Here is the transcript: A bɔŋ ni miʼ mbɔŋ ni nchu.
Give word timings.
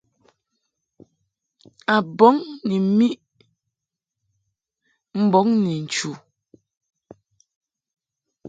A 1.93 1.95
bɔŋ 2.17 2.35
ni 2.67 2.75
miʼ 2.97 3.15
mbɔŋ 5.23 5.47
ni 5.63 5.73
nchu. 5.83 6.11